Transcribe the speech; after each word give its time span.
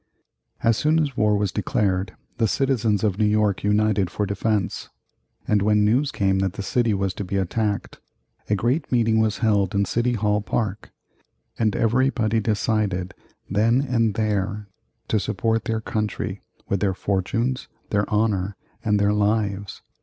]As 0.63 0.77
soon 0.77 0.97
as 0.99 1.15
war 1.15 1.37
was 1.37 1.51
declared, 1.51 2.13
the 2.39 2.47
citizens 2.47 3.03
of 3.03 3.19
New 3.19 3.27
York 3.27 3.63
united 3.63 4.09
for 4.09 4.25
defence, 4.25 4.89
and 5.47 5.61
when 5.61 5.85
news 5.85 6.11
came 6.11 6.39
that 6.39 6.53
the 6.53 6.63
city 6.63 6.91
was 6.91 7.13
to 7.13 7.23
be 7.23 7.37
attacked, 7.37 7.99
a 8.49 8.55
great 8.55 8.91
meeting 8.91 9.19
was 9.19 9.37
held 9.45 9.75
in 9.75 9.85
City 9.85 10.13
Hall 10.13 10.41
Park, 10.41 10.89
and 11.59 11.75
everybody 11.75 12.39
decided, 12.39 13.13
then 13.47 13.79
and 13.81 14.15
there, 14.15 14.67
to 15.07 15.19
support 15.19 15.65
their 15.65 15.81
country 15.81 16.41
with 16.67 16.79
their 16.79 16.95
fortunes, 16.95 17.67
their 17.91 18.09
honor, 18.11 18.55
and 18.83 18.99
their 18.99 19.13
lives. 19.13 19.83